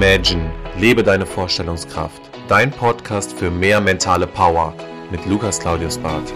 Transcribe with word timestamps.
Imagine, 0.00 0.48
lebe 0.78 1.02
deine 1.02 1.26
Vorstellungskraft. 1.26 2.22
Dein 2.46 2.70
Podcast 2.70 3.36
für 3.36 3.50
mehr 3.50 3.80
mentale 3.80 4.28
Power 4.28 4.72
mit 5.10 5.26
Lukas 5.26 5.58
Claudius 5.58 5.98
Barth. 5.98 6.32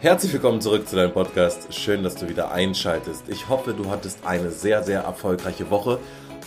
Herzlich 0.00 0.32
willkommen 0.32 0.60
zurück 0.60 0.88
zu 0.88 0.96
deinem 0.96 1.12
Podcast. 1.12 1.72
Schön, 1.72 2.02
dass 2.02 2.16
du 2.16 2.28
wieder 2.28 2.50
einschaltest. 2.50 3.28
Ich 3.28 3.48
hoffe, 3.48 3.74
du 3.74 3.88
hattest 3.88 4.26
eine 4.26 4.50
sehr, 4.50 4.82
sehr 4.82 5.02
erfolgreiche 5.02 5.70
Woche 5.70 6.00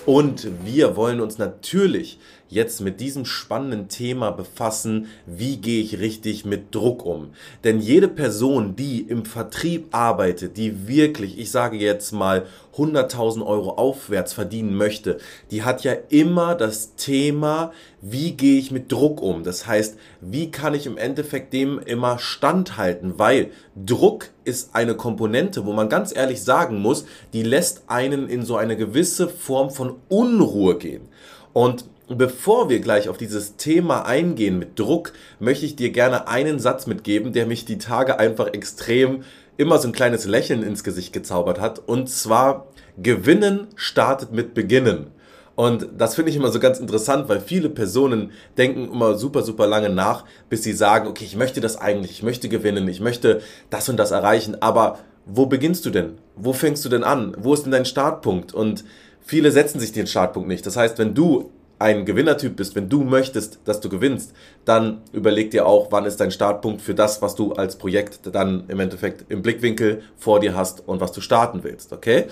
und 0.06 0.66
wir 0.66 0.98
wollen 0.98 1.22
uns 1.22 1.38
natürlich 1.38 2.20
jetzt 2.52 2.82
mit 2.82 3.00
diesem 3.00 3.26
spannenden 3.26 3.88
Thema 3.88 4.30
befassen, 4.32 5.08
wie 5.26 5.58
gehe 5.58 5.82
ich 5.82 6.00
richtig 6.00 6.46
mit 6.46 6.76
Druck 6.76 7.06
um. 7.06 7.30
Denn 7.64 7.80
jede 7.80 8.10
Person, 8.10 8.76
die 8.76 9.02
im 9.02 9.26
Vertrieb 9.26 9.88
arbeitet, 9.96 10.58
die 10.58 10.88
wirklich, 10.88 11.40
ich 11.40 11.50
sage 11.50 11.78
jetzt 11.78 12.12
mal, 12.12 12.46
100.000 12.76 13.46
Euro 13.46 13.72
aufwärts 13.72 14.34
verdienen 14.34 14.76
möchte, 14.76 15.18
die 15.50 15.64
hat 15.64 15.84
ja 15.84 15.94
immer 16.10 16.56
das 16.56 16.96
Thema, 16.96 17.72
wie 18.02 18.34
gehe 18.34 18.60
ich 18.60 18.72
mit 18.72 18.92
Druck 18.92 19.22
um. 19.22 19.44
Das 19.44 19.68
heißt, 19.68 19.98
wie 20.20 20.52
kann 20.52 20.74
ich 20.74 20.86
im 20.86 20.98
Endeffekt 20.98 21.54
dem 21.54 21.80
immer 21.80 22.20
standhalten, 22.20 23.18
weil 23.18 23.52
Druck 23.76 24.30
ist 24.44 24.76
eine 24.76 24.96
Komponente, 24.96 25.66
wo 25.66 25.72
man 25.74 25.90
ganz 25.90 26.16
ehrlich 26.16 26.44
sagen 26.44 26.82
muss, 26.82 27.06
die 27.32 27.44
lässt 27.44 27.84
einen 27.88 28.28
in 28.28 28.44
so 28.44 28.58
eine 28.58 28.76
gewisse 28.76 29.30
Form 29.30 29.70
von 29.70 29.96
Unruhe 30.10 30.78
gehen. 30.78 31.08
Und 31.54 31.86
Bevor 32.14 32.68
wir 32.70 32.82
gleich 32.82 33.08
auf 33.08 33.18
dieses 33.18 33.56
Thema 33.56 34.06
eingehen 34.06 34.60
mit 34.60 34.78
Druck, 34.78 35.14
möchte 35.40 35.66
ich 35.66 35.78
dir 35.78 35.92
gerne 35.92 36.28
einen 36.28 36.60
Satz 36.60 36.86
mitgeben, 36.86 37.32
der 37.32 37.46
mich 37.46 37.64
die 37.64 37.78
Tage 37.78 38.20
einfach 38.20 38.48
extrem 38.48 39.24
immer 39.56 39.78
so 39.78 39.88
ein 39.88 39.94
kleines 39.94 40.26
Lächeln 40.26 40.62
ins 40.62 40.84
Gesicht 40.84 41.14
gezaubert 41.14 41.62
hat. 41.62 41.80
Und 41.88 42.10
zwar, 42.10 42.68
Gewinnen 43.02 43.68
startet 43.76 44.34
mit 44.34 44.54
Beginnen. 44.54 45.08
Und 45.56 45.88
das 45.98 46.16
finde 46.16 46.32
ich 46.32 46.36
immer 46.36 46.52
so 46.52 46.60
ganz 46.60 46.80
interessant, 46.80 47.30
weil 47.30 47.40
viele 47.40 47.70
Personen 47.70 48.32
denken 48.58 48.92
immer 48.92 49.16
super, 49.16 49.42
super 49.42 49.66
lange 49.66 49.90
nach, 49.90 50.26
bis 50.50 50.64
sie 50.64 50.74
sagen, 50.74 51.08
okay, 51.08 51.24
ich 51.24 51.38
möchte 51.38 51.62
das 51.62 51.78
eigentlich, 51.78 52.12
ich 52.12 52.24
möchte 52.24 52.50
gewinnen, 52.50 52.90
ich 52.90 53.00
möchte 53.00 53.42
das 53.70 53.88
und 53.88 53.96
das 53.96 54.12
erreichen, 54.12 54.58
aber 54.62 55.00
wo 55.26 55.46
beginnst 55.46 55.86
du 55.86 55.92
denn? 55.92 56.18
Wo 56.36 56.52
fängst 56.52 56.84
du 56.84 56.90
denn 56.90 57.06
an? 57.06 57.38
Wo 57.40 57.54
ist 57.54 57.64
denn 57.64 57.72
dein 57.72 57.86
Startpunkt? 57.86 58.54
Und 58.54 58.84
viele 59.22 59.52
setzen 59.52 59.80
sich 59.80 59.94
den 59.94 60.08
Startpunkt 60.08 60.50
nicht. 60.50 60.66
Das 60.66 60.76
heißt, 60.76 60.98
wenn 60.98 61.14
du 61.14 61.52
ein 61.82 62.06
Gewinnertyp 62.06 62.56
bist, 62.56 62.76
wenn 62.76 62.90
du 62.90 63.04
möchtest, 63.04 63.60
dass 63.66 63.82
du 63.82 63.90
gewinnst, 63.90 64.34
dann 64.66 65.02
überleg 65.12 65.52
dir 65.52 65.66
auch, 65.66 65.92
wann 65.92 66.06
ist 66.06 66.20
dein 66.20 66.32
Startpunkt 66.32 66.82
für 66.82 66.94
das, 66.94 67.22
was 67.22 67.36
du 67.36 67.54
als 67.54 67.78
Projekt 67.78 68.34
dann 68.34 68.66
im 68.68 68.80
Endeffekt 68.80 69.26
im 69.30 69.42
Blickwinkel 69.42 70.02
vor 70.18 70.40
dir 70.40 70.56
hast 70.56 70.88
und 70.88 71.02
was 71.02 71.12
du 71.12 71.22
starten 71.22 71.64
willst, 71.64 71.92
okay? 71.92 72.28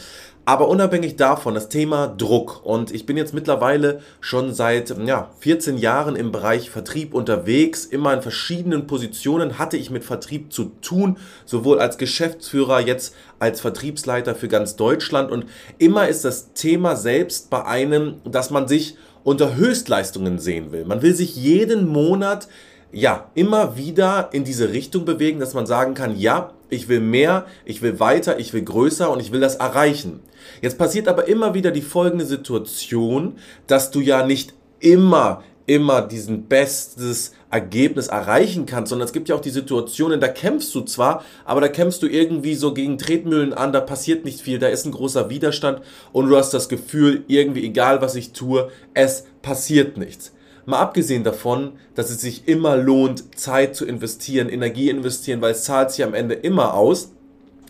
Aber 0.50 0.68
unabhängig 0.68 1.16
davon, 1.16 1.54
das 1.54 1.70
Thema 1.70 2.08
Druck. 2.08 2.66
Und 2.66 2.92
ich 2.92 3.06
bin 3.06 3.18
jetzt 3.18 3.36
mittlerweile 3.36 4.02
schon 4.20 4.52
seit 4.52 4.90
ja, 5.06 5.30
14 5.42 5.78
Jahren 5.78 6.16
im 6.16 6.32
Bereich 6.32 6.72
Vertrieb 6.72 7.14
unterwegs. 7.14 7.86
Immer 7.86 8.16
in 8.16 8.24
verschiedenen 8.24 8.88
Positionen 8.88 9.60
hatte 9.60 9.78
ich 9.78 9.92
mit 9.92 10.04
Vertrieb 10.04 10.52
zu 10.52 10.72
tun, 10.82 11.18
sowohl 11.46 11.80
als 11.80 12.00
Geschäftsführer, 12.00 12.80
jetzt 12.80 13.14
als 13.38 13.62
Vertriebsleiter 13.62 14.34
für 14.34 14.48
ganz 14.48 14.76
Deutschland. 14.76 15.30
Und 15.30 15.46
immer 15.78 16.08
ist 16.08 16.26
das 16.26 16.54
Thema 16.54 16.96
selbst 16.96 17.52
bei 17.52 17.64
einem, 17.66 18.16
dass 18.26 18.50
man 18.50 18.68
sich 18.68 18.98
unter 19.24 19.56
Höchstleistungen 19.56 20.40
sehen 20.40 20.72
will. 20.72 20.86
Man 20.86 21.02
will 21.02 21.14
sich 21.14 21.36
jeden 21.36 21.88
Monat 21.88 22.48
ja 22.92 23.30
immer 23.36 23.78
wieder 23.78 24.30
in 24.32 24.44
diese 24.44 24.72
Richtung 24.72 25.06
bewegen, 25.06 25.40
dass 25.40 25.54
man 25.54 25.66
sagen 25.66 25.94
kann, 25.94 26.18
ja, 26.18 26.54
ich 26.70 26.88
will 26.88 27.00
mehr, 27.00 27.46
ich 27.66 27.82
will 27.82 28.00
weiter, 28.00 28.40
ich 28.40 28.54
will 28.54 28.64
größer 28.64 29.12
und 29.12 29.20
ich 29.20 29.32
will 29.32 29.40
das 29.40 29.56
erreichen. 29.56 30.22
Jetzt 30.62 30.78
passiert 30.78 31.08
aber 31.08 31.28
immer 31.28 31.54
wieder 31.54 31.72
die 31.72 31.82
folgende 31.82 32.26
Situation, 32.26 33.38
dass 33.68 33.92
du 33.92 34.02
ja 34.02 34.26
nicht 34.26 34.54
immer 34.80 35.44
immer 35.70 36.02
diesen 36.02 36.48
bestes 36.48 37.34
Ergebnis 37.52 38.08
erreichen 38.08 38.66
kannst, 38.66 38.90
sondern 38.90 39.06
es 39.06 39.14
gibt 39.14 39.30
ja 39.30 39.36
auch 39.36 39.42
die 39.42 39.52
Situationen, 39.52 40.20
da 40.20 40.28
kämpfst 40.28 40.74
du 40.74 40.82
zwar, 40.82 41.24
aber 41.46 41.62
da 41.62 41.68
kämpfst 41.68 42.02
du 42.02 42.08
irgendwie 42.08 42.56
so 42.56 42.74
gegen 42.74 42.98
Tretmühlen 42.98 43.54
an, 43.54 43.72
da 43.72 43.80
passiert 43.80 44.26
nicht 44.26 44.42
viel, 44.42 44.58
da 44.58 44.68
ist 44.68 44.86
ein 44.86 44.92
großer 44.92 45.30
Widerstand 45.30 45.82
und 46.12 46.28
du 46.28 46.36
hast 46.36 46.56
das 46.56 46.70
Gefühl, 46.70 47.24
irgendwie 47.28 47.64
egal 47.64 48.02
was 48.02 48.16
ich 48.16 48.34
tue, 48.34 48.72
es 48.96 49.26
passiert 49.44 49.98
nichts. 49.98 50.34
Mal 50.66 50.80
abgesehen 50.80 51.24
davon, 51.24 51.74
dass 51.94 52.10
es 52.10 52.20
sich 52.22 52.48
immer 52.48 52.76
lohnt, 52.76 53.40
Zeit 53.40 53.76
zu 53.76 53.86
investieren, 53.86 54.50
Energie 54.50 54.90
investieren, 54.90 55.42
weil 55.42 55.52
es 55.52 55.64
zahlt 55.64 55.92
sich 55.92 56.04
am 56.04 56.16
Ende 56.16 56.34
immer 56.34 56.74
aus, 56.74 57.12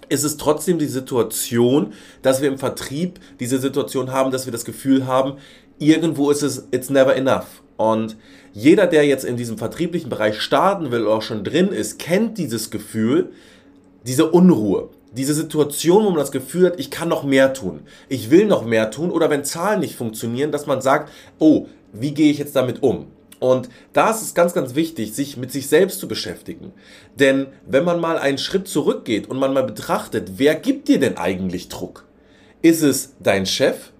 ist 0.09 0.23
es 0.23 0.37
trotzdem 0.37 0.79
die 0.79 0.87
Situation, 0.87 1.93
dass 2.21 2.41
wir 2.41 2.49
im 2.49 2.57
Vertrieb 2.57 3.19
diese 3.39 3.59
Situation 3.59 4.11
haben, 4.11 4.31
dass 4.31 4.45
wir 4.45 4.51
das 4.51 4.65
Gefühl 4.65 5.07
haben, 5.07 5.37
irgendwo 5.77 6.29
ist 6.31 6.43
es, 6.43 6.67
it's 6.71 6.89
never 6.89 7.15
enough. 7.15 7.61
Und 7.77 8.17
jeder, 8.51 8.87
der 8.87 9.05
jetzt 9.05 9.23
in 9.23 9.37
diesem 9.37 9.57
vertrieblichen 9.57 10.09
Bereich 10.09 10.41
starten 10.41 10.91
will 10.91 11.03
oder 11.03 11.15
auch 11.15 11.21
schon 11.21 11.43
drin 11.43 11.69
ist, 11.69 11.97
kennt 11.99 12.37
dieses 12.37 12.71
Gefühl, 12.71 13.31
diese 14.05 14.29
Unruhe, 14.31 14.89
diese 15.15 15.33
Situation, 15.33 16.03
wo 16.03 16.09
man 16.09 16.19
das 16.19 16.31
Gefühl 16.31 16.67
hat, 16.67 16.79
ich 16.79 16.91
kann 16.91 17.09
noch 17.09 17.23
mehr 17.23 17.53
tun, 17.53 17.81
ich 18.09 18.31
will 18.31 18.45
noch 18.45 18.65
mehr 18.65 18.91
tun 18.91 19.11
oder 19.11 19.29
wenn 19.29 19.43
Zahlen 19.43 19.79
nicht 19.79 19.95
funktionieren, 19.95 20.51
dass 20.51 20.67
man 20.67 20.81
sagt, 20.81 21.11
oh, 21.39 21.67
wie 21.93 22.13
gehe 22.13 22.31
ich 22.31 22.37
jetzt 22.37 22.55
damit 22.55 22.83
um? 22.83 23.07
Und 23.39 23.69
da 23.93 24.11
ist 24.11 24.21
es 24.21 24.33
ganz, 24.33 24.53
ganz 24.53 24.75
wichtig, 24.75 25.13
sich 25.13 25.37
mit 25.37 25.51
sich 25.51 25.67
selbst 25.67 25.99
zu 25.99 26.07
beschäftigen. 26.07 26.73
Denn 27.15 27.47
wenn 27.65 27.85
man 27.85 27.99
mal 27.99 28.17
einen 28.17 28.37
Schritt 28.37 28.67
zurückgeht 28.67 29.29
und 29.29 29.39
man 29.39 29.53
mal 29.53 29.63
betrachtet, 29.63 30.33
wer 30.37 30.55
gibt 30.55 30.87
dir 30.87 30.99
denn 30.99 31.17
eigentlich 31.17 31.69
Druck? 31.69 32.05
Ist 32.61 32.83
es 32.83 33.15
dein 33.19 33.45
Chef? 33.45 33.91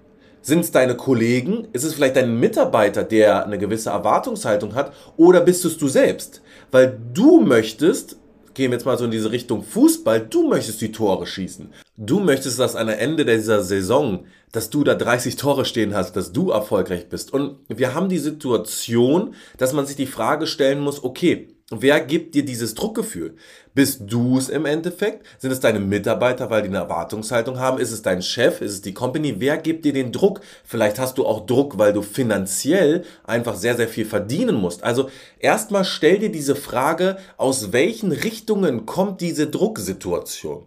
Sind 0.41 0.61
es 0.61 0.72
deine 0.72 0.95
Kollegen? 0.95 1.67
Ist 1.73 1.83
es 1.83 1.94
vielleicht 1.94 2.16
dein 2.16 2.39
Mitarbeiter, 2.39 3.03
der 3.03 3.45
eine 3.45 3.57
gewisse 3.57 3.89
Erwartungshaltung 3.89 4.75
hat? 4.75 4.94
Oder 5.17 5.41
bist 5.41 5.66
es 5.66 5.78
du 5.78 5.88
selbst? 5.88 6.41
Weil 6.72 6.97
du 7.13 7.41
möchtest, 7.41 8.17
gehen 8.59 8.72
wir 8.72 8.78
jetzt 8.78 8.86
mal 8.86 8.97
so 8.97 9.06
in 9.06 9.12
diese 9.12 9.31
Richtung 9.31 9.64
Fußball, 9.64 10.20
du 10.20 10.50
möchtest 10.50 10.81
die 10.81 10.92
Tore 10.92 11.25
schießen. 11.25 11.74
Du 11.96 12.20
möchtest, 12.20 12.59
dass 12.59 12.75
am 12.75 12.90
Ende 12.90 13.25
dieser 13.25 13.64
Saison, 13.64 14.25
dass 14.52 14.70
du 14.70 14.84
da 14.84 14.96
30 14.96 15.38
Tore 15.38 15.64
stehen 15.64 15.96
hast, 15.96 16.18
dass 16.18 16.34
du 16.34 16.52
erfolgreich 16.52 17.08
bist. 17.08 17.34
Und 17.34 17.59
wir 17.70 17.96
haben 17.96 18.09
die 18.09 18.20
Situation, 18.20 19.34
dass 19.58 19.72
man 19.72 19.86
sich 19.86 19.96
die 19.96 20.08
Frage 20.08 20.46
stellen 20.46 20.81
muss, 20.81 21.06
okay, 21.06 21.56
Wer 21.72 22.02
gibt 22.02 22.34
dir 22.34 22.44
dieses 22.44 22.74
Druckgefühl? 22.74 23.35
Bist 23.75 24.02
du 24.07 24.40
es 24.40 24.50
im 24.50 24.66
Endeffekt? 24.66 25.24
Sind 25.38 25.52
es 25.52 25.59
deine 25.59 25.80
Mitarbeiter, 25.80 26.50
weil 26.50 26.63
die 26.63 26.69
eine 26.69 26.80
Erwartungshaltung 26.80 27.59
haben? 27.59 27.78
Ist 27.78 27.91
es 27.91 28.02
dein 28.02 28.24
Chef? 28.24 28.62
Ist 28.62 28.72
es 28.72 28.81
die 28.81 28.96
Company? 28.96 29.35
Wer 29.38 29.57
gibt 29.57 29.85
dir 29.85 29.94
den 29.94 30.12
Druck? 30.12 30.41
Vielleicht 30.63 30.97
hast 30.97 31.19
du 31.19 31.28
auch 31.28 31.46
Druck, 31.46 31.78
weil 31.78 31.94
du 31.94 32.02
finanziell 32.02 33.03
einfach 33.24 33.56
sehr, 33.56 33.75
sehr 33.75 33.88
viel 33.88 34.06
verdienen 34.06 34.56
musst. 34.56 34.84
Also 34.84 35.12
erstmal 35.38 35.85
stell 35.85 36.18
dir 36.18 36.31
diese 36.31 36.56
Frage, 36.56 37.18
aus 37.38 37.72
welchen 37.72 38.12
Richtungen 38.12 38.88
kommt 38.88 39.22
diese 39.22 39.46
Drucksituation? 39.46 40.66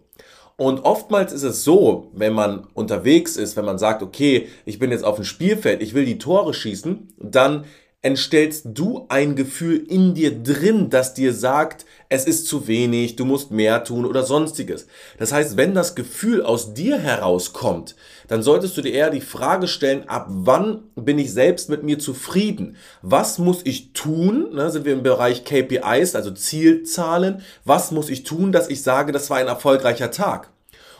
Und 0.55 0.85
oftmals 0.85 1.33
ist 1.33 1.43
es 1.43 1.65
so, 1.65 2.11
wenn 2.13 2.31
man 2.31 2.67
unterwegs 2.75 3.35
ist, 3.35 3.57
wenn 3.57 3.65
man 3.65 3.79
sagt, 3.79 4.03
okay, 4.03 4.47
ich 4.65 4.79
bin 4.79 4.91
jetzt 4.91 5.03
auf 5.03 5.15
dem 5.15 5.25
Spielfeld, 5.25 5.81
ich 5.81 5.95
will 5.95 6.05
die 6.05 6.19
Tore 6.19 6.53
schießen, 6.53 7.09
dann 7.17 7.65
entstellst 8.03 8.65
du 8.65 9.05
ein 9.07 9.35
Gefühl 9.35 9.77
in 9.87 10.13
dir 10.13 10.43
drin, 10.43 10.89
das 10.89 11.13
dir 11.13 11.33
sagt, 11.33 11.85
es 12.09 12.25
ist 12.25 12.47
zu 12.47 12.67
wenig, 12.67 13.15
du 13.15 13.23
musst 13.23 13.49
mehr 13.49 13.85
tun 13.85 14.05
oder 14.05 14.23
sonstiges. 14.23 14.87
Das 15.17 15.31
heißt, 15.31 15.55
wenn 15.55 15.73
das 15.73 15.95
Gefühl 15.95 16.43
aus 16.43 16.73
dir 16.73 16.97
herauskommt, 16.99 17.95
dann 18.27 18.43
solltest 18.43 18.75
du 18.77 18.81
dir 18.81 18.91
eher 18.91 19.09
die 19.09 19.21
Frage 19.21 19.67
stellen, 19.67 20.07
ab 20.09 20.27
wann 20.29 20.83
bin 20.95 21.17
ich 21.17 21.31
selbst 21.31 21.69
mit 21.69 21.83
mir 21.83 21.97
zufrieden? 21.97 22.75
Was 23.01 23.39
muss 23.39 23.61
ich 23.63 23.93
tun? 23.93 24.53
Ne, 24.53 24.69
sind 24.69 24.85
wir 24.85 24.93
im 24.93 25.03
Bereich 25.03 25.45
KPIs, 25.45 26.15
also 26.15 26.31
Zielzahlen. 26.31 27.41
Was 27.63 27.91
muss 27.91 28.09
ich 28.09 28.23
tun, 28.23 28.51
dass 28.51 28.69
ich 28.69 28.83
sage, 28.83 29.13
das 29.13 29.29
war 29.29 29.37
ein 29.37 29.47
erfolgreicher 29.47 30.11
Tag? 30.11 30.52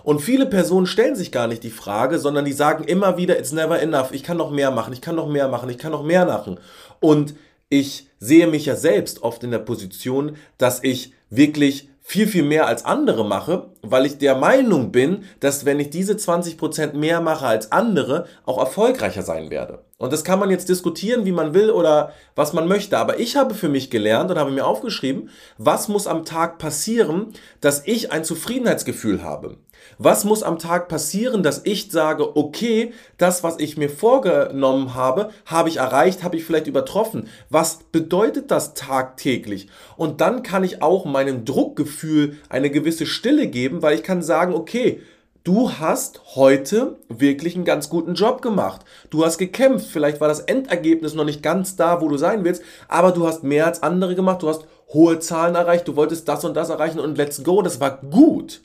Und 0.04 0.20
viele 0.20 0.46
Personen 0.46 0.86
stellen 0.86 1.16
sich 1.16 1.32
gar 1.32 1.48
nicht 1.48 1.64
die 1.64 1.70
Frage, 1.70 2.20
sondern 2.20 2.46
die 2.46 2.54
sagen 2.54 2.84
immer 2.84 3.18
wieder, 3.18 3.40
it's 3.40 3.52
never 3.52 3.82
enough. 3.82 4.12
Ich 4.12 4.24
kann 4.24 4.38
noch 4.38 4.52
mehr 4.52 4.72
machen, 4.72 4.94
ich 4.94 5.02
kann 5.02 5.16
noch 5.16 5.30
mehr 5.30 5.48
machen, 5.48 5.70
ich 5.70 5.78
kann 5.78 5.92
noch 5.92 6.04
mehr 6.04 6.26
machen. 6.26 6.60
Und 7.00 7.36
ich 7.70 8.08
sehe 8.20 8.48
mich 8.48 8.66
ja 8.66 8.76
selbst 8.76 9.24
oft 9.24 9.44
in 9.44 9.52
der 9.52 9.60
Position, 9.60 10.38
dass 10.58 10.84
ich 10.84 11.14
wirklich 11.30 11.90
viel, 12.02 12.28
viel 12.28 12.44
mehr 12.44 12.68
als 12.68 12.84
andere 12.84 13.26
mache, 13.26 13.70
weil 13.82 14.06
ich 14.06 14.18
der 14.18 14.36
Meinung 14.36 14.92
bin, 14.92 15.24
dass 15.40 15.66
wenn 15.66 15.80
ich 15.80 15.90
diese 15.90 16.14
20% 16.14 16.94
mehr 16.94 17.22
mache 17.22 17.48
als 17.48 17.72
andere, 17.72 18.28
auch 18.46 18.60
erfolgreicher 18.60 19.24
sein 19.24 19.50
werde. 19.50 19.86
Und 20.04 20.12
das 20.12 20.26
kann 20.26 20.38
man 20.38 20.52
jetzt 20.52 20.68
diskutieren, 20.68 21.24
wie 21.24 21.32
man 21.32 21.54
will 21.54 21.72
oder 21.72 22.12
was 22.36 22.52
man 22.52 22.68
möchte. 22.68 22.98
Aber 22.98 23.22
ich 23.22 23.38
habe 23.38 23.54
für 23.54 23.70
mich 23.70 23.90
gelernt 23.90 24.30
und 24.30 24.38
habe 24.38 24.52
mir 24.52 24.68
aufgeschrieben, 24.68 25.30
was 25.58 25.88
muss 25.88 26.08
am 26.08 26.26
Tag 26.26 26.58
passieren, 26.58 27.28
dass 27.62 27.88
ich 27.88 28.12
ein 28.12 28.26
Zufriedenheitsgefühl 28.26 29.24
habe. 29.24 29.56
Was 29.98 30.26
muss 30.26 30.44
am 30.44 30.60
Tag 30.60 30.90
passieren, 30.90 31.42
dass 31.42 31.62
ich 31.64 31.90
sage, 31.90 32.36
okay, 32.36 32.92
das, 33.18 33.44
was 33.44 33.60
ich 33.60 33.78
mir 33.78 33.90
vorgenommen 33.90 34.94
habe, 34.94 35.30
habe 35.46 35.70
ich 35.70 35.78
erreicht, 35.78 36.22
habe 36.22 36.36
ich 36.36 36.44
vielleicht 36.44 36.68
übertroffen. 36.68 37.30
Was 37.50 37.80
bedeutet 37.94 38.52
das 38.52 38.74
tagtäglich? 38.74 39.70
Und 39.96 40.20
dann 40.20 40.44
kann 40.44 40.66
ich 40.66 40.82
auch 40.82 41.06
meinem 41.06 41.46
Druckgefühl 41.46 42.40
eine 42.50 42.70
gewisse 42.70 43.06
Stille 43.06 43.48
geben, 43.48 43.82
weil 43.82 43.96
ich 43.96 44.04
kann 44.04 44.22
sagen, 44.22 44.54
okay, 44.54 45.02
du 45.44 45.72
hast 45.72 46.36
heute 46.36 46.98
wirklich 47.10 47.56
einen 47.56 47.66
ganz 47.66 47.90
guten 47.90 48.14
Job 48.14 48.42
gemacht. 48.42 48.82
Du 49.10 49.26
hast 49.26 49.38
gekämpft. 49.38 49.88
Vielleicht 49.88 50.22
war 50.22 50.28
das 50.28 50.42
Endergebnis 50.42 51.14
noch 51.14 51.26
nicht 51.26 51.44
ganz 51.44 51.76
da, 51.76 52.02
wo 52.02 52.10
du 52.10 52.18
sein 52.18 52.44
willst, 52.44 52.64
aber 52.88 53.12
du 53.12 53.28
hast 53.28 53.44
mehr 53.44 53.66
als 53.66 53.84
andere 53.84 54.16
gemacht. 54.16 54.42
Du 54.42 54.50
hast 54.50 54.66
hohe 54.90 55.20
Zahlen 55.20 55.56
erreicht. 55.56 55.88
Du 55.88 55.96
wolltest 55.96 56.28
das 56.28 56.46
und 56.46 56.56
das 56.56 56.70
erreichen 56.70 57.00
und 57.00 57.18
let's 57.18 57.44
go. 57.44 57.62
Das 57.62 57.80
war 57.80 58.02
gut. 58.02 58.62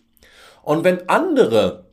Und 0.63 0.85
wenn 0.85 1.09
andere 1.09 1.87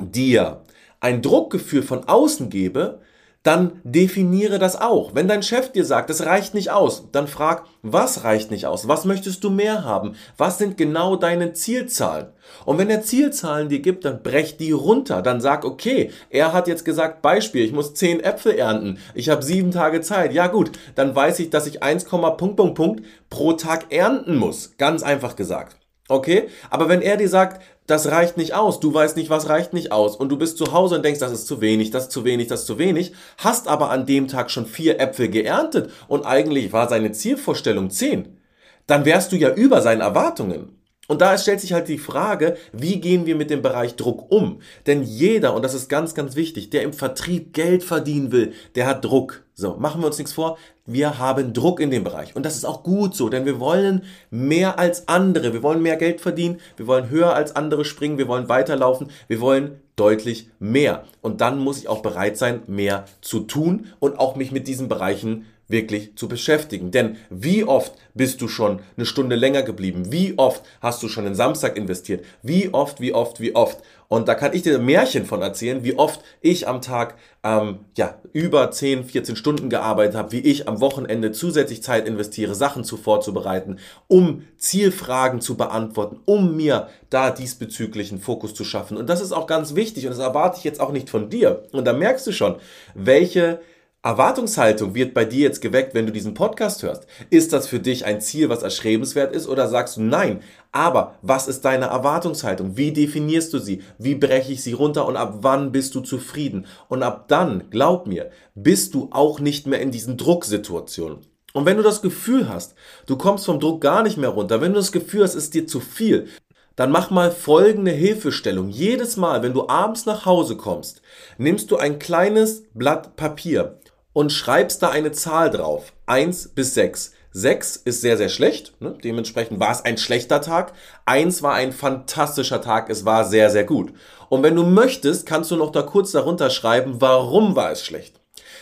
dir 0.00 0.62
ein 1.00 1.22
Druckgefühl 1.22 1.82
von 1.82 2.08
außen 2.08 2.50
gebe, 2.50 3.00
dann 3.44 3.80
definiere 3.84 4.58
das 4.58 4.80
auch. 4.80 5.14
Wenn 5.14 5.28
dein 5.28 5.42
Chef 5.42 5.70
dir 5.70 5.84
sagt, 5.84 6.08
es 6.08 6.24
reicht 6.24 6.54
nicht 6.54 6.70
aus, 6.70 7.10
dann 7.12 7.28
frag, 7.28 7.64
was 7.82 8.24
reicht 8.24 8.50
nicht 8.50 8.66
aus? 8.66 8.88
Was 8.88 9.04
möchtest 9.04 9.44
du 9.44 9.50
mehr 9.50 9.84
haben? 9.84 10.16
Was 10.38 10.56
sind 10.56 10.78
genau 10.78 11.14
deine 11.16 11.52
Zielzahlen? 11.52 12.28
Und 12.64 12.78
wenn 12.78 12.88
er 12.88 13.02
Zielzahlen 13.02 13.68
dir 13.68 13.80
gibt, 13.80 14.06
dann 14.06 14.22
brech 14.22 14.56
die 14.56 14.72
runter. 14.72 15.20
Dann 15.20 15.42
sag, 15.42 15.66
okay, 15.66 16.10
er 16.30 16.54
hat 16.54 16.68
jetzt 16.68 16.86
gesagt, 16.86 17.20
Beispiel, 17.20 17.66
ich 17.66 17.72
muss 17.72 17.92
10 17.92 18.20
Äpfel 18.20 18.54
ernten. 18.54 18.98
Ich 19.14 19.28
habe 19.28 19.42
sieben 19.42 19.72
Tage 19.72 20.00
Zeit. 20.00 20.32
Ja 20.32 20.46
gut, 20.46 20.72
dann 20.94 21.14
weiß 21.14 21.38
ich, 21.40 21.50
dass 21.50 21.66
ich 21.66 21.82
1, 21.82 22.04
Punkt, 22.04 22.56
Punkt, 22.56 22.74
Punkt 22.74 23.04
pro 23.28 23.52
Tag 23.52 23.92
ernten 23.92 24.36
muss. 24.36 24.78
Ganz 24.78 25.02
einfach 25.02 25.36
gesagt. 25.36 25.76
Okay? 26.08 26.48
Aber 26.70 26.88
wenn 26.88 27.02
er 27.02 27.16
dir 27.16 27.28
sagt, 27.28 27.62
das 27.86 28.10
reicht 28.10 28.36
nicht 28.36 28.54
aus, 28.54 28.80
du 28.80 28.92
weißt 28.92 29.16
nicht, 29.16 29.30
was 29.30 29.48
reicht 29.48 29.72
nicht 29.72 29.92
aus. 29.92 30.16
Und 30.16 30.30
du 30.30 30.38
bist 30.38 30.56
zu 30.56 30.72
Hause 30.72 30.96
und 30.96 31.04
denkst, 31.04 31.20
das 31.20 31.32
ist 31.32 31.46
zu 31.46 31.60
wenig, 31.60 31.90
das 31.90 32.04
ist 32.04 32.12
zu 32.12 32.24
wenig, 32.24 32.48
das 32.48 32.60
ist 32.60 32.66
zu 32.66 32.78
wenig, 32.78 33.12
hast 33.38 33.68
aber 33.68 33.90
an 33.90 34.06
dem 34.06 34.28
Tag 34.28 34.50
schon 34.50 34.66
vier 34.66 35.00
Äpfel 35.00 35.28
geerntet 35.28 35.90
und 36.08 36.24
eigentlich 36.24 36.72
war 36.72 36.88
seine 36.88 37.12
Zielvorstellung 37.12 37.90
zehn, 37.90 38.38
dann 38.86 39.04
wärst 39.04 39.32
du 39.32 39.36
ja 39.36 39.52
über 39.52 39.82
seinen 39.82 40.00
Erwartungen. 40.00 40.83
Und 41.06 41.20
da 41.20 41.36
stellt 41.36 41.60
sich 41.60 41.72
halt 41.72 41.88
die 41.88 41.98
Frage, 41.98 42.56
wie 42.72 43.00
gehen 43.00 43.26
wir 43.26 43.36
mit 43.36 43.50
dem 43.50 43.62
Bereich 43.62 43.96
Druck 43.96 44.30
um? 44.30 44.60
Denn 44.86 45.02
jeder, 45.02 45.54
und 45.54 45.62
das 45.62 45.74
ist 45.74 45.88
ganz, 45.88 46.14
ganz 46.14 46.34
wichtig, 46.34 46.70
der 46.70 46.82
im 46.82 46.92
Vertrieb 46.92 47.52
Geld 47.52 47.84
verdienen 47.84 48.32
will, 48.32 48.52
der 48.74 48.86
hat 48.86 49.04
Druck. 49.04 49.42
So, 49.54 49.76
machen 49.76 50.00
wir 50.00 50.06
uns 50.06 50.18
nichts 50.18 50.32
vor, 50.32 50.58
wir 50.86 51.18
haben 51.18 51.52
Druck 51.52 51.78
in 51.78 51.90
dem 51.90 52.04
Bereich. 52.04 52.34
Und 52.34 52.44
das 52.44 52.56
ist 52.56 52.64
auch 52.64 52.82
gut 52.82 53.14
so, 53.14 53.28
denn 53.28 53.44
wir 53.44 53.60
wollen 53.60 54.02
mehr 54.30 54.78
als 54.78 55.06
andere. 55.06 55.52
Wir 55.52 55.62
wollen 55.62 55.82
mehr 55.82 55.96
Geld 55.96 56.20
verdienen, 56.20 56.60
wir 56.76 56.86
wollen 56.86 57.08
höher 57.08 57.34
als 57.34 57.54
andere 57.54 57.84
springen, 57.84 58.18
wir 58.18 58.28
wollen 58.28 58.48
weiterlaufen, 58.48 59.10
wir 59.28 59.40
wollen 59.40 59.80
deutlich 59.96 60.48
mehr. 60.58 61.04
Und 61.20 61.40
dann 61.40 61.58
muss 61.58 61.78
ich 61.78 61.88
auch 61.88 62.02
bereit 62.02 62.36
sein, 62.36 62.62
mehr 62.66 63.04
zu 63.20 63.40
tun 63.40 63.86
und 64.00 64.18
auch 64.18 64.36
mich 64.36 64.50
mit 64.50 64.66
diesen 64.66 64.88
Bereichen 64.88 65.46
wirklich 65.68 66.16
zu 66.16 66.28
beschäftigen. 66.28 66.90
Denn 66.90 67.16
wie 67.30 67.64
oft 67.64 67.94
bist 68.14 68.40
du 68.40 68.48
schon 68.48 68.80
eine 68.96 69.06
Stunde 69.06 69.36
länger 69.36 69.62
geblieben? 69.62 70.12
Wie 70.12 70.34
oft 70.36 70.62
hast 70.80 71.02
du 71.02 71.08
schon 71.08 71.26
einen 71.26 71.34
Samstag 71.34 71.76
investiert? 71.76 72.24
Wie 72.42 72.72
oft, 72.72 73.00
wie 73.00 73.14
oft, 73.14 73.40
wie 73.40 73.54
oft? 73.54 73.78
Und 74.08 74.28
da 74.28 74.34
kann 74.34 74.52
ich 74.52 74.62
dir 74.62 74.76
ein 74.76 74.84
Märchen 74.84 75.24
von 75.24 75.42
erzählen, 75.42 75.82
wie 75.82 75.98
oft 75.98 76.20
ich 76.40 76.68
am 76.68 76.82
Tag 76.82 77.16
ähm, 77.42 77.80
ja, 77.96 78.18
über 78.32 78.70
10, 78.70 79.04
14 79.04 79.34
Stunden 79.34 79.70
gearbeitet 79.70 80.14
habe, 80.14 80.32
wie 80.32 80.40
ich 80.40 80.68
am 80.68 80.80
Wochenende 80.80 81.32
zusätzlich 81.32 81.82
Zeit 81.82 82.06
investiere, 82.06 82.54
Sachen 82.54 82.84
zu 82.84 82.96
vorzubereiten, 82.96 83.78
um 84.06 84.44
Zielfragen 84.56 85.40
zu 85.40 85.56
beantworten, 85.56 86.20
um 86.26 86.54
mir 86.56 86.88
da 87.10 87.30
diesbezüglichen 87.30 88.20
Fokus 88.20 88.54
zu 88.54 88.64
schaffen. 88.64 88.96
Und 88.96 89.08
das 89.08 89.20
ist 89.20 89.32
auch 89.32 89.46
ganz 89.46 89.74
wichtig 89.74 90.04
und 90.04 90.10
das 90.10 90.20
erwarte 90.20 90.58
ich 90.58 90.64
jetzt 90.64 90.80
auch 90.80 90.92
nicht 90.92 91.10
von 91.10 91.30
dir. 91.30 91.64
Und 91.72 91.86
da 91.86 91.92
merkst 91.92 92.26
du 92.26 92.32
schon, 92.32 92.56
welche 92.94 93.60
Erwartungshaltung 94.04 94.94
wird 94.94 95.14
bei 95.14 95.24
dir 95.24 95.44
jetzt 95.44 95.62
geweckt, 95.62 95.94
wenn 95.94 96.04
du 96.04 96.12
diesen 96.12 96.34
Podcast 96.34 96.82
hörst? 96.82 97.06
Ist 97.30 97.54
das 97.54 97.66
für 97.66 97.80
dich 97.80 98.04
ein 98.04 98.20
Ziel, 98.20 98.50
was 98.50 98.62
erstrebenswert 98.62 99.34
ist 99.34 99.48
oder 99.48 99.66
sagst 99.66 99.96
du 99.96 100.02
nein? 100.02 100.42
Aber 100.72 101.14
was 101.22 101.48
ist 101.48 101.64
deine 101.64 101.86
Erwartungshaltung? 101.86 102.76
Wie 102.76 102.92
definierst 102.92 103.54
du 103.54 103.58
sie? 103.58 103.82
Wie 103.96 104.14
breche 104.14 104.52
ich 104.52 104.62
sie 104.62 104.74
runter 104.74 105.06
und 105.06 105.16
ab 105.16 105.38
wann 105.40 105.72
bist 105.72 105.94
du 105.94 106.02
zufrieden? 106.02 106.66
Und 106.88 107.02
ab 107.02 107.28
dann, 107.28 107.70
glaub 107.70 108.06
mir, 108.06 108.30
bist 108.54 108.92
du 108.92 109.08
auch 109.10 109.40
nicht 109.40 109.66
mehr 109.66 109.80
in 109.80 109.90
diesen 109.90 110.18
Drucksituationen. 110.18 111.20
Und 111.54 111.64
wenn 111.64 111.78
du 111.78 111.82
das 111.82 112.02
Gefühl 112.02 112.50
hast, 112.50 112.74
du 113.06 113.16
kommst 113.16 113.46
vom 113.46 113.58
Druck 113.58 113.80
gar 113.80 114.02
nicht 114.02 114.18
mehr 114.18 114.28
runter, 114.28 114.60
wenn 114.60 114.74
du 114.74 114.80
das 114.80 114.92
Gefühl 114.92 115.22
hast, 115.22 115.34
es 115.34 115.44
ist 115.44 115.54
dir 115.54 115.66
zu 115.66 115.80
viel, 115.80 116.28
dann 116.76 116.90
mach 116.90 117.10
mal 117.10 117.30
folgende 117.30 117.92
Hilfestellung. 117.92 118.68
Jedes 118.68 119.16
Mal, 119.16 119.42
wenn 119.42 119.54
du 119.54 119.66
abends 119.66 120.04
nach 120.04 120.26
Hause 120.26 120.58
kommst, 120.58 121.00
nimmst 121.38 121.70
du 121.70 121.78
ein 121.78 121.98
kleines 121.98 122.64
Blatt 122.74 123.16
Papier 123.16 123.78
und 124.14 124.32
schreibst 124.32 124.82
da 124.82 124.88
eine 124.88 125.12
Zahl 125.12 125.50
drauf. 125.50 125.92
Eins 126.06 126.48
bis 126.48 126.72
sechs. 126.72 127.12
Sechs 127.32 127.76
ist 127.76 128.00
sehr, 128.00 128.16
sehr 128.16 128.28
schlecht. 128.30 128.80
Ne? 128.80 128.96
Dementsprechend 129.02 129.60
war 129.60 129.72
es 129.72 129.84
ein 129.84 129.98
schlechter 129.98 130.40
Tag. 130.40 130.72
Eins 131.04 131.42
war 131.42 131.52
ein 131.54 131.72
fantastischer 131.72 132.62
Tag. 132.62 132.88
Es 132.88 133.04
war 133.04 133.24
sehr, 133.24 133.50
sehr 133.50 133.64
gut. 133.64 133.92
Und 134.28 134.42
wenn 134.42 134.54
du 134.54 134.62
möchtest, 134.62 135.26
kannst 135.26 135.50
du 135.50 135.56
noch 135.56 135.72
da 135.72 135.82
kurz 135.82 136.12
darunter 136.12 136.48
schreiben, 136.48 137.00
warum 137.00 137.56
war 137.56 137.72
es 137.72 137.84
schlecht. 137.84 138.20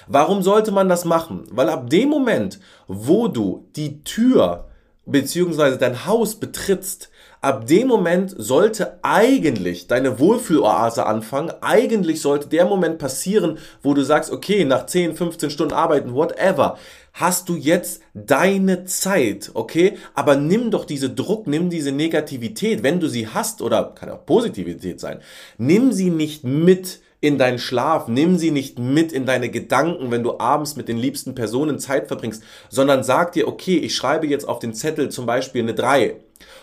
Warum 0.08 0.42
sollte 0.42 0.72
man 0.72 0.88
das 0.88 1.04
machen? 1.04 1.44
Weil 1.50 1.68
ab 1.68 1.90
dem 1.90 2.08
Moment, 2.08 2.58
wo 2.88 3.28
du 3.28 3.68
die 3.76 4.02
Tür 4.04 4.68
beziehungsweise 5.06 5.78
dein 5.78 6.06
Haus 6.06 6.36
betrittst, 6.36 7.10
ab 7.40 7.66
dem 7.66 7.88
Moment 7.88 8.34
sollte 8.36 8.98
eigentlich 9.02 9.88
deine 9.88 10.20
Wohlfühloase 10.20 11.04
anfangen. 11.04 11.52
Eigentlich 11.60 12.20
sollte 12.20 12.48
der 12.48 12.66
Moment 12.66 12.98
passieren, 12.98 13.58
wo 13.82 13.94
du 13.94 14.02
sagst, 14.02 14.30
okay, 14.30 14.64
nach 14.64 14.86
10, 14.86 15.16
15 15.16 15.50
Stunden 15.50 15.74
arbeiten, 15.74 16.14
whatever, 16.14 16.78
hast 17.12 17.48
du 17.48 17.56
jetzt 17.56 18.02
deine 18.14 18.84
Zeit, 18.84 19.50
okay? 19.54 19.98
Aber 20.14 20.36
nimm 20.36 20.70
doch 20.70 20.84
diese 20.84 21.10
Druck, 21.10 21.46
nimm 21.46 21.68
diese 21.68 21.92
Negativität, 21.92 22.82
wenn 22.82 23.00
du 23.00 23.08
sie 23.08 23.26
hast, 23.26 23.60
oder 23.60 23.92
kann 23.94 24.08
auch 24.08 24.24
Positivität 24.24 25.00
sein, 25.00 25.20
nimm 25.58 25.92
sie 25.92 26.10
nicht 26.10 26.44
mit 26.44 27.00
in 27.22 27.38
deinen 27.38 27.60
Schlaf, 27.60 28.08
nimm 28.08 28.36
sie 28.36 28.50
nicht 28.50 28.80
mit 28.80 29.12
in 29.12 29.24
deine 29.24 29.48
Gedanken, 29.48 30.10
wenn 30.10 30.24
du 30.24 30.40
abends 30.40 30.74
mit 30.74 30.88
den 30.88 30.98
liebsten 30.98 31.36
Personen 31.36 31.78
Zeit 31.78 32.08
verbringst, 32.08 32.42
sondern 32.68 33.04
sag 33.04 33.32
dir, 33.32 33.46
okay, 33.46 33.78
ich 33.78 33.94
schreibe 33.94 34.26
jetzt 34.26 34.46
auf 34.46 34.58
den 34.58 34.74
Zettel 34.74 35.08
zum 35.08 35.24
Beispiel 35.24 35.62
eine 35.62 35.72
3 35.72 36.16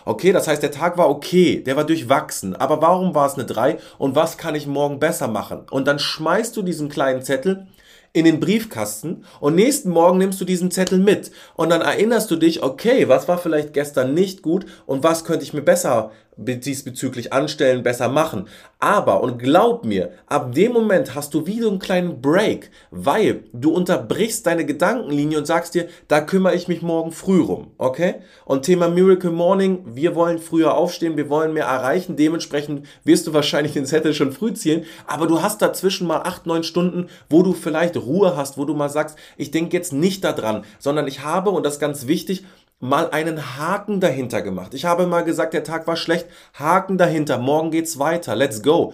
Okay, 0.04 0.32
das 0.32 0.46
heißt, 0.46 0.62
der 0.62 0.70
Tag 0.70 0.98
war 0.98 1.08
okay, 1.08 1.62
der 1.64 1.76
war 1.76 1.84
durchwachsen. 1.84 2.54
Aber 2.54 2.82
warum 2.82 3.14
war 3.14 3.26
es 3.26 3.34
eine 3.34 3.46
3 3.46 3.78
und 3.96 4.14
was 4.14 4.36
kann 4.36 4.54
ich 4.54 4.66
morgen 4.66 4.98
besser 4.98 5.28
machen? 5.28 5.62
Und 5.70 5.86
dann 5.86 5.98
schmeißt 5.98 6.54
du 6.54 6.62
diesen 6.62 6.90
kleinen 6.90 7.22
Zettel 7.22 7.66
in 8.12 8.24
den 8.24 8.40
Briefkasten 8.40 9.24
und 9.38 9.54
nächsten 9.54 9.88
Morgen 9.88 10.18
nimmst 10.18 10.40
du 10.40 10.44
diesen 10.44 10.70
Zettel 10.70 10.98
mit 10.98 11.30
und 11.54 11.70
dann 11.70 11.80
erinnerst 11.80 12.30
du 12.30 12.36
dich, 12.36 12.62
okay, 12.62 13.08
was 13.08 13.28
war 13.28 13.38
vielleicht 13.38 13.72
gestern 13.72 14.14
nicht 14.14 14.42
gut 14.42 14.66
und 14.84 15.04
was 15.04 15.24
könnte 15.24 15.44
ich 15.44 15.54
mir 15.54 15.62
besser 15.62 16.10
diesbezüglich 16.40 17.32
anstellen, 17.32 17.82
besser 17.82 18.08
machen. 18.08 18.46
Aber, 18.78 19.22
und 19.22 19.38
glaub 19.38 19.84
mir, 19.84 20.12
ab 20.26 20.54
dem 20.54 20.72
Moment 20.72 21.14
hast 21.14 21.34
du 21.34 21.46
wieder 21.46 21.68
einen 21.68 21.78
kleinen 21.78 22.22
Break, 22.22 22.70
weil 22.90 23.44
du 23.52 23.72
unterbrichst 23.72 24.46
deine 24.46 24.64
Gedankenlinie 24.64 25.36
und 25.36 25.46
sagst 25.46 25.74
dir, 25.74 25.88
da 26.08 26.22
kümmere 26.22 26.54
ich 26.54 26.66
mich 26.66 26.80
morgen 26.80 27.12
früh 27.12 27.42
rum, 27.42 27.72
okay? 27.76 28.16
Und 28.46 28.64
Thema 28.64 28.88
Miracle 28.88 29.30
Morning, 29.30 29.84
wir 29.94 30.14
wollen 30.14 30.38
früher 30.38 30.74
aufstehen, 30.74 31.18
wir 31.18 31.28
wollen 31.28 31.52
mehr 31.52 31.66
erreichen, 31.66 32.16
dementsprechend 32.16 32.86
wirst 33.04 33.26
du 33.26 33.34
wahrscheinlich 33.34 33.74
den 33.74 33.84
Zettel 33.84 34.14
schon 34.14 34.32
früh 34.32 34.54
zielen, 34.54 34.84
aber 35.06 35.26
du 35.26 35.42
hast 35.42 35.60
dazwischen 35.60 36.06
mal 36.06 36.22
acht, 36.22 36.46
neun 36.46 36.62
Stunden, 36.62 37.08
wo 37.28 37.42
du 37.42 37.52
vielleicht 37.52 37.98
Ruhe 37.98 38.34
hast, 38.34 38.56
wo 38.56 38.64
du 38.64 38.74
mal 38.74 38.88
sagst, 38.88 39.18
ich 39.36 39.50
denke 39.50 39.76
jetzt 39.76 39.92
nicht 39.92 40.24
daran, 40.24 40.64
sondern 40.78 41.06
ich 41.06 41.22
habe, 41.22 41.50
und 41.50 41.66
das 41.66 41.74
ist 41.74 41.80
ganz 41.80 42.06
wichtig, 42.06 42.44
mal 42.80 43.10
einen 43.10 43.58
Haken 43.58 44.00
dahinter 44.00 44.42
gemacht. 44.42 44.74
Ich 44.74 44.86
habe 44.86 45.06
mal 45.06 45.22
gesagt, 45.22 45.54
der 45.54 45.64
Tag 45.64 45.86
war 45.86 45.96
schlecht, 45.96 46.26
Haken 46.54 46.98
dahinter, 46.98 47.38
morgen 47.38 47.70
geht's 47.70 47.98
weiter, 47.98 48.34
let's 48.34 48.62
go. 48.62 48.92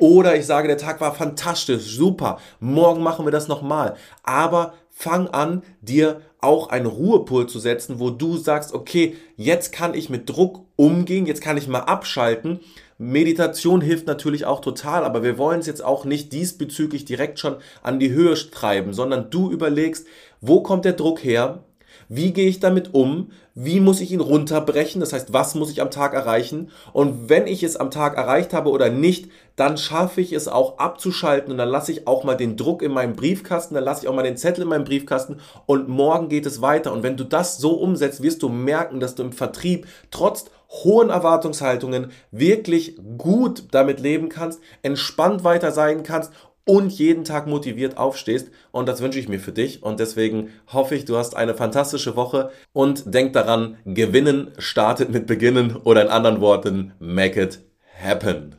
Oder 0.00 0.36
ich 0.36 0.46
sage, 0.46 0.68
der 0.68 0.78
Tag 0.78 1.00
war 1.00 1.14
fantastisch, 1.14 1.96
super, 1.96 2.38
morgen 2.60 3.02
machen 3.02 3.26
wir 3.26 3.32
das 3.32 3.48
nochmal. 3.48 3.94
Aber 4.22 4.74
fang 4.90 5.28
an, 5.28 5.62
dir 5.80 6.20
auch 6.40 6.68
einen 6.68 6.86
Ruhepol 6.86 7.48
zu 7.48 7.58
setzen, 7.58 7.98
wo 7.98 8.10
du 8.10 8.36
sagst, 8.36 8.74
okay, 8.74 9.16
jetzt 9.36 9.72
kann 9.72 9.94
ich 9.94 10.10
mit 10.10 10.28
Druck 10.28 10.64
umgehen, 10.76 11.26
jetzt 11.26 11.40
kann 11.40 11.56
ich 11.56 11.68
mal 11.68 11.80
abschalten. 11.80 12.60
Meditation 12.96 13.80
hilft 13.80 14.06
natürlich 14.06 14.44
auch 14.44 14.60
total, 14.60 15.04
aber 15.04 15.22
wir 15.22 15.38
wollen 15.38 15.60
es 15.60 15.66
jetzt 15.66 15.84
auch 15.84 16.04
nicht 16.04 16.32
diesbezüglich 16.32 17.04
direkt 17.04 17.38
schon 17.38 17.56
an 17.82 18.00
die 18.00 18.10
Höhe 18.10 18.34
treiben, 18.34 18.92
sondern 18.92 19.30
du 19.30 19.50
überlegst, 19.50 20.06
wo 20.40 20.62
kommt 20.62 20.84
der 20.84 20.92
Druck 20.94 21.22
her? 21.22 21.64
Wie 22.08 22.32
gehe 22.32 22.48
ich 22.48 22.58
damit 22.58 22.94
um? 22.94 23.30
Wie 23.54 23.80
muss 23.80 24.00
ich 24.00 24.12
ihn 24.12 24.20
runterbrechen? 24.20 25.00
Das 25.00 25.12
heißt, 25.12 25.32
was 25.32 25.54
muss 25.54 25.70
ich 25.70 25.82
am 25.82 25.90
Tag 25.90 26.14
erreichen? 26.14 26.70
Und 26.92 27.28
wenn 27.28 27.46
ich 27.46 27.62
es 27.62 27.76
am 27.76 27.90
Tag 27.90 28.16
erreicht 28.16 28.54
habe 28.54 28.70
oder 28.70 28.88
nicht, 28.88 29.28
dann 29.56 29.76
schaffe 29.76 30.20
ich 30.20 30.32
es 30.32 30.48
auch 30.48 30.78
abzuschalten 30.78 31.50
und 31.50 31.58
dann 31.58 31.68
lasse 31.68 31.92
ich 31.92 32.06
auch 32.06 32.24
mal 32.24 32.36
den 32.36 32.56
Druck 32.56 32.82
in 32.82 32.92
meinem 32.92 33.14
Briefkasten, 33.14 33.74
dann 33.74 33.84
lasse 33.84 34.04
ich 34.04 34.08
auch 34.08 34.14
mal 34.14 34.22
den 34.22 34.36
Zettel 34.36 34.62
in 34.62 34.68
meinem 34.68 34.84
Briefkasten 34.84 35.40
und 35.66 35.88
morgen 35.88 36.28
geht 36.28 36.46
es 36.46 36.62
weiter. 36.62 36.92
Und 36.92 37.02
wenn 37.02 37.16
du 37.16 37.24
das 37.24 37.58
so 37.58 37.72
umsetzt, 37.72 38.22
wirst 38.22 38.42
du 38.42 38.48
merken, 38.48 39.00
dass 39.00 39.14
du 39.14 39.24
im 39.24 39.32
Vertrieb 39.32 39.86
trotz 40.10 40.46
hohen 40.70 41.10
Erwartungshaltungen 41.10 42.12
wirklich 42.30 42.98
gut 43.16 43.64
damit 43.70 44.00
leben 44.00 44.28
kannst, 44.28 44.60
entspannt 44.82 45.42
weiter 45.42 45.72
sein 45.72 46.02
kannst 46.02 46.32
und 46.68 46.92
jeden 46.92 47.24
Tag 47.24 47.46
motiviert 47.46 47.96
aufstehst. 47.96 48.50
Und 48.72 48.88
das 48.88 49.00
wünsche 49.00 49.18
ich 49.18 49.28
mir 49.28 49.40
für 49.40 49.52
dich. 49.52 49.82
Und 49.82 50.00
deswegen 50.00 50.50
hoffe 50.70 50.94
ich, 50.94 51.06
du 51.06 51.16
hast 51.16 51.34
eine 51.34 51.54
fantastische 51.54 52.14
Woche 52.14 52.50
und 52.74 53.14
denk 53.14 53.32
daran, 53.32 53.78
gewinnen 53.86 54.52
startet 54.58 55.10
mit 55.10 55.26
beginnen 55.26 55.76
oder 55.76 56.02
in 56.02 56.08
anderen 56.08 56.42
Worten, 56.42 56.92
make 56.98 57.40
it 57.42 57.60
happen. 58.04 58.54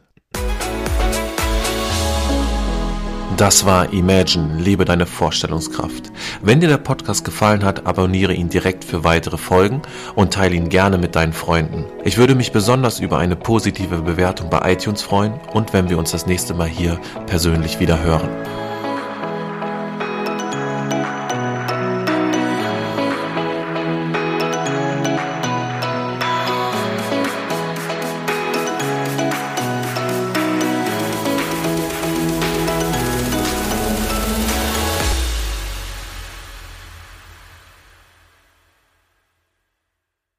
Das 3.39 3.65
war 3.65 3.93
Imagine, 3.93 4.60
lebe 4.60 4.84
deine 4.84 5.05
Vorstellungskraft. 5.05 6.12
Wenn 6.41 6.60
dir 6.60 6.67
der 6.67 6.75
Podcast 6.75 7.24
gefallen 7.24 7.63
hat, 7.63 7.88
abonniere 7.88 8.34
ihn 8.34 8.50
direkt 8.50 8.84
für 8.84 9.05
weitere 9.05 9.38
Folgen 9.38 9.81
und 10.13 10.34
teile 10.34 10.55
ihn 10.55 10.67
gerne 10.67 10.98
mit 10.98 11.15
deinen 11.15 11.31
Freunden. 11.31 11.86
Ich 12.03 12.17
würde 12.17 12.36
mich 12.36 12.51
besonders 12.51 13.00
über 13.00 13.17
eine 13.17 13.38
positive 13.38 14.01
Bewertung 14.01 14.50
bei 14.50 14.74
iTunes 14.74 15.01
freuen 15.03 15.39
und 15.53 15.72
wenn 15.72 15.89
wir 15.89 15.98
uns 15.98 16.12
das 16.12 16.25
nächste 16.25 16.53
Mal 16.53 16.67
hier 16.67 17.00
persönlich 17.27 17.79
wieder 17.79 18.03
hören. 18.03 18.27